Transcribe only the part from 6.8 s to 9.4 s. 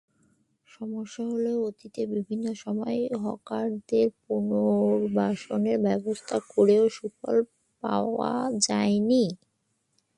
সুফল পাওয়া যায়নি।